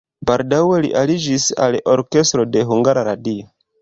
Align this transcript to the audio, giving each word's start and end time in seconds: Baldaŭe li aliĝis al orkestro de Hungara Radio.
Baldaŭe 0.27 0.79
li 0.85 0.89
aliĝis 1.01 1.45
al 1.67 1.77
orkestro 1.97 2.47
de 2.57 2.65
Hungara 2.71 3.05
Radio. 3.11 3.51